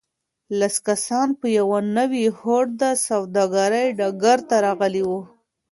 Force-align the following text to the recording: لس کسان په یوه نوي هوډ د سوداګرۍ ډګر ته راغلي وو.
لس 0.59 0.75
کسان 0.87 1.27
په 1.39 1.47
یوه 1.57 1.79
نوي 1.97 2.25
هوډ 2.37 2.67
د 2.81 2.83
سوداګرۍ 3.07 3.87
ډګر 3.99 4.39
ته 4.49 4.55
راغلي 4.65 5.03
وو. 5.09 5.21